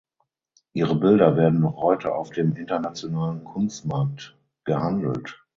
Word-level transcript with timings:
Ihre 0.73 0.95
Bilder 0.95 1.35
werden 1.37 1.59
noch 1.59 1.77
heute 1.83 2.15
auf 2.15 2.31
dem 2.31 2.55
internationalen 2.55 3.43
Kunstmarkt 3.43 4.35
gehandelt. 4.63 5.43